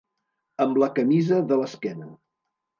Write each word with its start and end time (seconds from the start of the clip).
Amb 0.65 0.79
la 0.85 0.89
camisa 0.97 1.43
de 1.53 1.61
l'esquena. 1.63 2.11